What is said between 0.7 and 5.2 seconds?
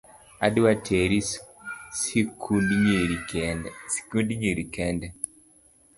teri sikund nyiri kende